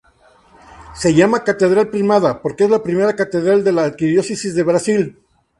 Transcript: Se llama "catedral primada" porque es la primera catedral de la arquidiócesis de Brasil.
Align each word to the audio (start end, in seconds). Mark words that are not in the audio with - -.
Se 0.95 1.13
llama 1.13 1.43
"catedral 1.43 1.89
primada" 1.91 2.41
porque 2.41 2.63
es 2.63 2.71
la 2.71 2.81
primera 2.81 3.15
catedral 3.15 3.63
de 3.63 3.71
la 3.71 3.83
arquidiócesis 3.83 4.55
de 4.55 4.63
Brasil. 4.63 5.19